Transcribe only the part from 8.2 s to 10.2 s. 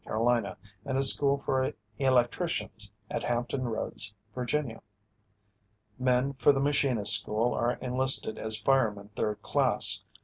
as firemen 3rd class.